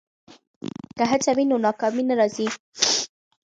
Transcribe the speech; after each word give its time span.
که 0.97 1.03
هڅه 1.11 1.31
وي 1.37 1.45
نو 1.51 1.55
ناکامي 1.65 2.03
نه 2.09 2.15
راځي. 2.19 2.47